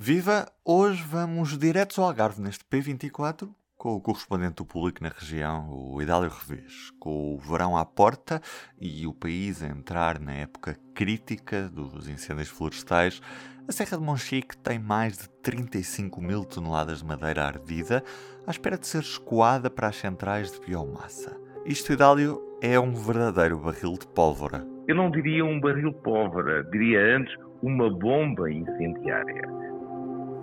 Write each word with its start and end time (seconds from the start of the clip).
Viva! 0.00 0.46
Hoje 0.64 1.02
vamos 1.02 1.58
diretos 1.58 1.98
ao 1.98 2.04
Algarve 2.04 2.40
neste 2.40 2.64
P24 2.64 3.48
com 3.76 3.96
o 3.96 4.00
correspondente 4.00 4.54
do 4.54 4.64
público 4.64 5.02
na 5.02 5.08
região, 5.08 5.68
o 5.72 6.00
Idálio 6.00 6.30
Revés, 6.30 6.92
com 7.00 7.34
o 7.34 7.38
verão 7.38 7.76
à 7.76 7.84
porta 7.84 8.40
e 8.80 9.08
o 9.08 9.12
país 9.12 9.60
a 9.60 9.66
entrar 9.66 10.20
na 10.20 10.34
época 10.34 10.76
crítica 10.94 11.68
dos 11.68 12.08
incêndios 12.08 12.48
florestais. 12.48 13.20
A 13.66 13.72
Serra 13.72 13.98
de 13.98 14.04
Monchique 14.04 14.56
tem 14.58 14.78
mais 14.78 15.18
de 15.18 15.28
35 15.42 16.20
mil 16.22 16.44
toneladas 16.44 17.00
de 17.00 17.04
madeira 17.04 17.42
ardida 17.42 18.04
à 18.46 18.52
espera 18.52 18.78
de 18.78 18.86
ser 18.86 19.02
escoada 19.02 19.68
para 19.68 19.88
as 19.88 19.96
centrais 19.96 20.52
de 20.52 20.60
biomassa. 20.64 21.36
Isto, 21.66 21.92
Idálio, 21.92 22.40
é 22.62 22.78
um 22.78 22.94
verdadeiro 22.94 23.58
barril 23.58 23.94
de 23.94 24.06
pólvora. 24.06 24.64
Eu 24.86 24.94
não 24.94 25.10
diria 25.10 25.44
um 25.44 25.58
barril 25.58 25.92
pólvora, 25.92 26.62
diria 26.70 27.16
antes 27.16 27.34
uma 27.60 27.90
bomba 27.90 28.48
incendiária. 28.48 29.67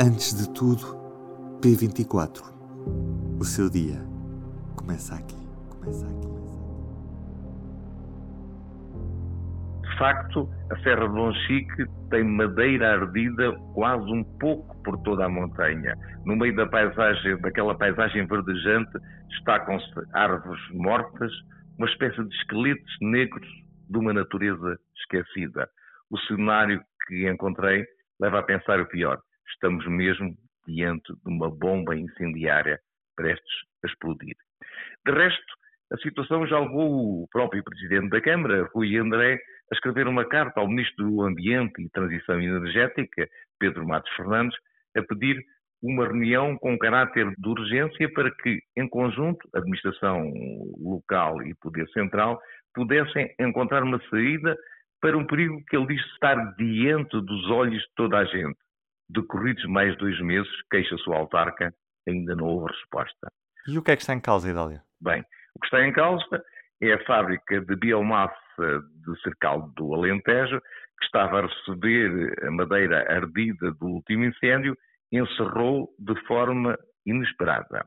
Antes 0.00 0.34
de 0.34 0.52
tudo, 0.54 0.96
P24. 1.60 2.40
O 3.38 3.44
seu 3.44 3.68
dia 3.68 4.00
começa 4.74 5.14
aqui. 5.14 5.36
Começa 5.68 6.06
aqui. 6.06 6.32
De 9.82 9.98
facto, 9.98 10.48
a 10.70 10.78
Serra 10.82 11.06
de 11.06 11.14
Monchique 11.14 11.86
tem 12.10 12.24
madeira 12.24 13.00
ardida 13.00 13.52
quase 13.74 14.10
um 14.10 14.24
pouco 14.40 14.74
por 14.82 14.98
toda 15.02 15.26
a 15.26 15.28
montanha. 15.28 15.94
No 16.24 16.36
meio 16.36 16.56
da 16.56 16.66
paisagem, 16.66 17.38
daquela 17.42 17.76
paisagem 17.76 18.26
verdejante, 18.26 18.98
destacam-se 19.28 19.92
árvores 20.14 20.62
mortas, 20.72 21.30
uma 21.78 21.86
espécie 21.86 22.24
de 22.24 22.34
esqueletos 22.36 22.96
negros 23.02 23.48
de 23.88 23.98
uma 23.98 24.12
natureza 24.12 24.78
esquecida. 24.96 25.68
O 26.10 26.18
cenário 26.20 26.82
que 27.06 27.30
encontrei 27.30 27.84
leva 28.18 28.40
a 28.40 28.42
pensar 28.42 28.80
o 28.80 28.86
pior 28.86 29.20
estamos 29.52 29.86
mesmo 29.86 30.34
diante 30.66 31.12
de 31.12 31.28
uma 31.28 31.50
bomba 31.50 31.96
incendiária 31.96 32.78
prestes 33.16 33.54
a 33.84 33.88
explodir. 33.88 34.36
De 35.06 35.12
resto, 35.12 35.52
a 35.92 35.96
situação 35.98 36.46
já 36.46 36.58
levou 36.58 37.22
o 37.22 37.28
próprio 37.30 37.62
Presidente 37.62 38.08
da 38.08 38.20
Câmara, 38.20 38.68
Rui 38.74 38.96
André, 38.96 39.34
a 39.70 39.74
escrever 39.74 40.06
uma 40.06 40.24
carta 40.24 40.60
ao 40.60 40.68
Ministro 40.68 41.10
do 41.10 41.22
Ambiente 41.22 41.82
e 41.82 41.90
Transição 41.90 42.40
Energética, 42.40 43.28
Pedro 43.58 43.86
Matos 43.86 44.10
Fernandes, 44.14 44.56
a 44.96 45.02
pedir 45.02 45.42
uma 45.82 46.06
reunião 46.06 46.56
com 46.58 46.78
caráter 46.78 47.34
de 47.36 47.48
urgência 47.48 48.10
para 48.12 48.30
que, 48.30 48.60
em 48.76 48.88
conjunto, 48.88 49.46
administração 49.54 50.32
local 50.78 51.42
e 51.42 51.54
poder 51.56 51.88
central 51.90 52.40
pudessem 52.74 53.34
encontrar 53.38 53.82
uma 53.82 54.00
saída 54.08 54.56
para 55.00 55.18
um 55.18 55.26
perigo 55.26 55.60
que 55.68 55.76
ele 55.76 55.88
diz 55.88 56.00
estar 56.12 56.54
diante 56.56 57.20
dos 57.20 57.50
olhos 57.50 57.82
de 57.82 57.88
toda 57.96 58.18
a 58.18 58.24
gente, 58.24 58.56
Decorridos 59.08 59.64
mais 59.66 59.96
dois 59.98 60.18
meses, 60.20 60.50
queixa-se 60.70 61.08
o 61.08 61.12
autarca, 61.12 61.72
ainda 62.08 62.34
não 62.34 62.46
houve 62.46 62.72
resposta. 62.72 63.28
E 63.68 63.78
o 63.78 63.82
que 63.82 63.90
é 63.90 63.96
que 63.96 64.02
está 64.02 64.14
em 64.14 64.20
causa, 64.20 64.50
Idália? 64.50 64.82
Bem, 65.00 65.22
o 65.54 65.60
que 65.60 65.66
está 65.66 65.86
em 65.86 65.92
causa 65.92 66.44
é 66.80 66.92
a 66.94 67.04
fábrica 67.04 67.60
de 67.60 67.76
biomassa 67.76 68.32
de 68.58 69.22
Cercal 69.22 69.70
do 69.76 69.94
Alentejo, 69.94 70.60
que 70.60 71.04
estava 71.04 71.40
a 71.40 71.46
receber 71.46 72.34
a 72.46 72.50
madeira 72.50 73.12
ardida 73.12 73.70
do 73.72 73.86
último 73.86 74.24
incêndio, 74.24 74.76
encerrou 75.12 75.94
de 75.98 76.14
forma 76.26 76.76
inesperada. 77.06 77.84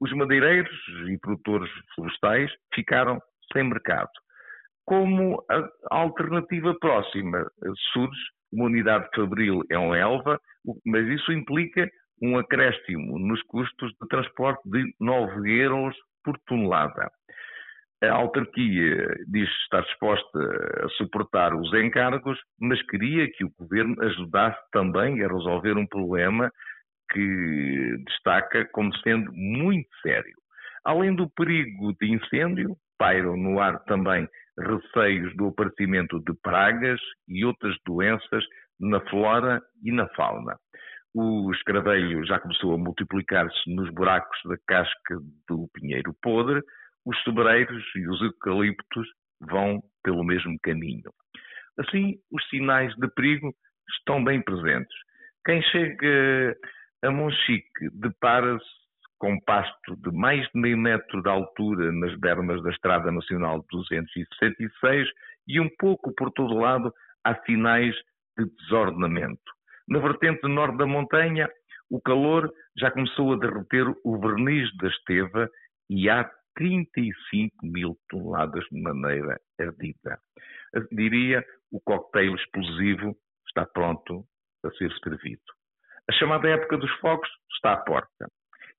Os 0.00 0.12
madeireiros 0.12 0.70
e 1.08 1.18
produtores 1.18 1.70
florestais 1.94 2.50
ficaram 2.74 3.20
sem 3.52 3.64
mercado. 3.64 4.10
Como 4.84 5.44
a 5.50 5.68
alternativa 5.90 6.74
próxima 6.78 7.50
surge, 7.92 8.20
uma 8.52 8.66
unidade 8.66 9.08
fabril 9.14 9.62
é 9.70 9.78
um 9.78 9.94
Elva, 9.94 10.40
mas 10.84 11.06
isso 11.06 11.32
implica 11.32 11.88
um 12.22 12.38
acréscimo 12.38 13.18
nos 13.18 13.42
custos 13.42 13.92
de 14.00 14.08
transporte 14.08 14.60
de 14.68 14.94
9 15.00 15.50
euros 15.50 15.96
por 16.24 16.38
tonelada. 16.46 17.10
A 18.02 18.12
autarquia 18.12 19.08
diz 19.26 19.48
estar 19.64 19.82
disposta 19.82 20.38
a 20.84 20.88
suportar 20.90 21.54
os 21.54 21.72
encargos, 21.74 22.38
mas 22.60 22.80
queria 22.86 23.28
que 23.30 23.44
o 23.44 23.52
governo 23.58 24.00
ajudasse 24.02 24.58
também 24.70 25.22
a 25.22 25.28
resolver 25.28 25.76
um 25.76 25.86
problema 25.86 26.50
que 27.10 27.96
destaca 28.06 28.68
como 28.72 28.94
sendo 28.98 29.32
muito 29.32 29.88
sério. 30.00 30.36
Além 30.84 31.14
do 31.14 31.28
perigo 31.30 31.92
de 32.00 32.12
incêndio, 32.12 32.76
pairam 32.98 33.36
no 33.36 33.60
ar 33.60 33.82
também 33.84 34.28
receios 34.58 35.34
do 35.36 35.48
aparecimento 35.48 36.18
de 36.20 36.34
pragas 36.42 37.00
e 37.28 37.44
outras 37.44 37.76
doenças 37.86 38.44
na 38.80 39.00
flora 39.08 39.60
e 39.84 39.92
na 39.92 40.08
fauna. 40.08 40.56
O 41.14 41.50
escravelho 41.52 42.24
já 42.26 42.38
começou 42.38 42.74
a 42.74 42.78
multiplicar-se 42.78 43.74
nos 43.74 43.90
buracos 43.94 44.38
da 44.44 44.56
casca 44.66 45.16
do 45.48 45.68
pinheiro 45.72 46.14
podre, 46.22 46.60
os 47.04 47.18
sobreiros 47.22 47.84
e 47.96 48.08
os 48.08 48.20
eucaliptos 48.20 49.08
vão 49.40 49.80
pelo 50.02 50.24
mesmo 50.24 50.56
caminho. 50.62 51.10
Assim, 51.78 52.16
os 52.30 52.46
sinais 52.48 52.94
de 52.96 53.08
perigo 53.14 53.54
estão 53.96 54.22
bem 54.22 54.42
presentes. 54.42 54.94
Quem 55.46 55.62
chega 55.62 56.56
a 57.02 57.10
Monchique 57.10 57.90
depara-se 57.94 58.64
com 59.18 59.38
pasto 59.40 59.96
de 59.96 60.10
mais 60.12 60.46
de 60.54 60.60
meio 60.60 60.78
metro 60.78 61.22
de 61.22 61.28
altura 61.28 61.92
nas 61.92 62.14
bermas 62.18 62.62
da 62.62 62.70
Estrada 62.70 63.10
Nacional 63.10 63.64
266 63.70 65.08
e 65.46 65.60
um 65.60 65.68
pouco 65.78 66.12
por 66.14 66.30
todo 66.32 66.58
lado 66.58 66.92
há 67.24 67.34
sinais 67.44 67.94
de 68.38 68.44
desordenamento. 68.44 69.40
Na 69.88 69.98
vertente 69.98 70.46
norte 70.46 70.76
da 70.76 70.86
montanha, 70.86 71.48
o 71.90 72.00
calor 72.00 72.52
já 72.76 72.90
começou 72.90 73.32
a 73.32 73.38
derreter 73.38 73.86
o 74.04 74.20
verniz 74.20 74.68
da 74.76 74.88
esteva 74.88 75.48
e 75.88 76.08
há 76.08 76.30
35 76.54 77.66
mil 77.66 77.96
toneladas 78.08 78.64
de 78.70 78.80
maneira 78.80 79.40
ardida. 79.58 80.18
Diria, 80.92 81.44
o 81.72 81.80
coquetel 81.80 82.34
explosivo 82.34 83.16
está 83.46 83.64
pronto 83.66 84.24
a 84.64 84.70
ser 84.72 84.92
servido. 85.02 85.40
A 86.10 86.12
chamada 86.14 86.48
época 86.48 86.76
dos 86.76 86.90
fogos 86.98 87.28
está 87.54 87.72
à 87.72 87.76
porta. 87.78 88.28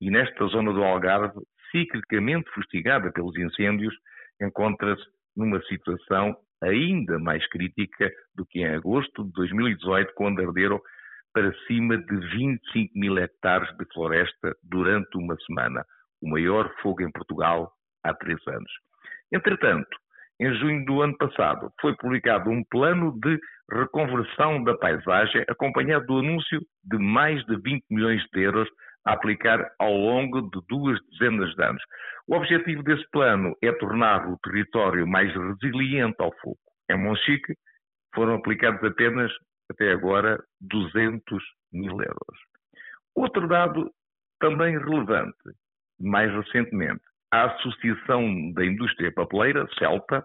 E 0.00 0.10
nesta 0.10 0.46
zona 0.46 0.72
do 0.72 0.82
Algarve, 0.82 1.40
ciclicamente 1.70 2.50
fustigada 2.50 3.12
pelos 3.12 3.36
incêndios, 3.36 3.94
encontra-se 4.40 5.02
numa 5.36 5.60
situação 5.62 6.36
ainda 6.62 7.18
mais 7.18 7.46
crítica 7.48 8.10
do 8.34 8.46
que 8.46 8.60
em 8.60 8.74
agosto 8.74 9.24
de 9.24 9.32
2018, 9.32 10.12
quando 10.14 10.40
arderam 10.40 10.80
para 11.32 11.52
cima 11.66 11.98
de 11.98 12.16
25 12.36 12.98
mil 12.98 13.18
hectares 13.18 13.68
de 13.76 13.84
floresta 13.92 14.56
durante 14.62 15.16
uma 15.16 15.36
semana, 15.46 15.84
o 16.22 16.28
maior 16.28 16.72
fogo 16.80 17.02
em 17.02 17.10
Portugal 17.10 17.72
há 18.04 18.14
três 18.14 18.38
anos. 18.46 18.70
Entretanto, 19.32 19.98
em 20.40 20.52
junho 20.54 20.84
do 20.84 21.02
ano 21.02 21.16
passado, 21.16 21.72
foi 21.80 21.94
publicado 21.96 22.50
um 22.50 22.62
plano 22.64 23.18
de 23.20 23.38
reconversão 23.70 24.62
da 24.62 24.76
paisagem, 24.76 25.44
acompanhado 25.48 26.06
do 26.06 26.18
anúncio 26.18 26.60
de 26.84 26.98
mais 26.98 27.44
de 27.46 27.56
20 27.56 27.84
milhões 27.90 28.22
de 28.32 28.40
euros 28.42 28.68
a 29.04 29.12
aplicar 29.12 29.70
ao 29.78 29.92
longo 29.92 30.42
de 30.42 30.60
duas 30.68 30.98
dezenas 31.10 31.54
de 31.54 31.62
anos. 31.62 31.82
O 32.26 32.36
objetivo 32.36 32.82
desse 32.82 33.08
plano 33.10 33.54
é 33.62 33.70
tornar 33.72 34.26
o 34.28 34.38
território 34.38 35.06
mais 35.06 35.32
resiliente 35.34 36.16
ao 36.18 36.32
fogo. 36.40 36.58
Em 36.90 36.96
Monchique 36.96 37.54
foram 38.14 38.34
aplicados 38.34 38.82
apenas, 38.82 39.30
até 39.70 39.92
agora, 39.92 40.42
200 40.60 41.42
mil 41.72 41.92
euros. 41.92 42.38
Outro 43.14 43.46
dado 43.46 43.90
também 44.40 44.78
relevante, 44.78 45.36
mais 46.00 46.32
recentemente, 46.32 47.02
a 47.30 47.44
Associação 47.44 48.52
da 48.52 48.64
Indústria 48.64 49.12
Papeleira, 49.12 49.66
CELTA, 49.78 50.24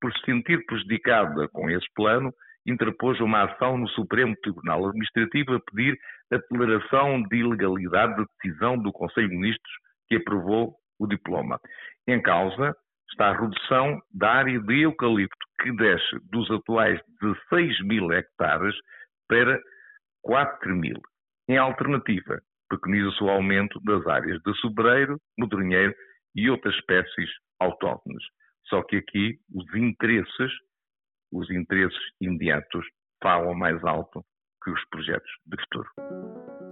por 0.00 0.12
se 0.12 0.24
sentir 0.24 0.64
prejudicada 0.66 1.48
com 1.48 1.68
esse 1.70 1.86
plano, 1.94 2.32
interpôs 2.70 3.20
uma 3.20 3.44
ação 3.44 3.76
no 3.76 3.88
Supremo 3.88 4.34
Tribunal 4.42 4.86
Administrativo 4.86 5.54
a 5.54 5.60
pedir 5.60 5.98
a 6.32 6.36
declaração 6.36 7.22
de 7.22 7.36
ilegalidade 7.36 8.16
da 8.16 8.24
decisão 8.42 8.78
do 8.78 8.92
Conselho 8.92 9.28
de 9.28 9.36
Ministros 9.36 9.72
que 10.08 10.16
aprovou 10.16 10.74
o 10.98 11.06
diploma. 11.06 11.58
Em 12.06 12.20
causa 12.20 12.74
está 13.10 13.30
a 13.30 13.40
redução 13.40 14.00
da 14.12 14.30
área 14.30 14.60
de 14.60 14.82
eucalipto, 14.82 15.36
que 15.62 15.72
desce 15.72 16.18
dos 16.30 16.50
atuais 16.50 17.00
16 17.20 17.84
mil 17.84 18.12
hectares 18.12 18.74
para 19.28 19.60
4 20.22 20.74
mil. 20.74 21.00
Em 21.48 21.58
alternativa, 21.58 22.40
preconiza-se 22.68 23.22
o 23.22 23.28
aumento 23.28 23.80
das 23.80 24.06
áreas 24.06 24.40
de 24.42 24.54
sobreiro, 24.60 25.18
modronheiro 25.38 25.94
e 26.34 26.48
outras 26.48 26.74
espécies 26.76 27.30
autóctones. 27.58 28.22
Só 28.68 28.82
que 28.84 28.96
aqui 28.96 29.38
os 29.52 29.74
interesses 29.74 30.52
os 31.32 31.50
interesses 31.50 31.98
imediatos 32.20 32.84
falam 33.22 33.54
mais 33.54 33.82
alto 33.84 34.24
que 34.62 34.70
os 34.70 34.84
projetos 34.90 35.30
de 35.46 35.56
futuro. 35.62 35.88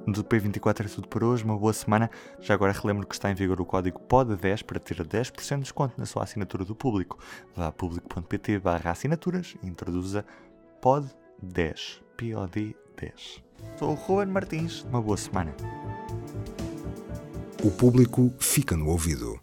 Do 0.06 0.24
P24 0.24 0.86
é 0.86 0.94
tudo 0.94 1.08
por 1.08 1.22
hoje, 1.22 1.44
uma 1.44 1.58
boa 1.58 1.72
semana. 1.72 2.10
Já 2.40 2.54
agora 2.54 2.72
relembro 2.72 3.06
que 3.06 3.14
está 3.14 3.30
em 3.30 3.34
vigor 3.34 3.60
o 3.60 3.66
código 3.66 4.00
POD10 4.08 4.64
para 4.64 4.80
ter 4.80 4.96
10% 4.96 5.56
de 5.56 5.62
desconto 5.62 5.94
na 5.98 6.06
sua 6.06 6.22
assinatura 6.22 6.64
do 6.64 6.74
público. 6.74 7.18
Vá 7.54 7.68
a 7.68 7.72
público.pt 7.72 8.58
barra 8.58 8.90
assinaturas 8.90 9.54
e 9.62 9.66
introduza 9.66 10.24
POD10, 10.82 12.02
POD10. 12.16 13.42
Sou 13.76 13.90
o 13.90 13.94
Ruben 13.94 14.32
Martins. 14.32 14.82
Uma 14.84 15.02
boa 15.02 15.16
semana. 15.16 15.54
O 17.62 17.70
público 17.70 18.32
fica 18.38 18.76
no 18.76 18.88
ouvido. 18.88 19.36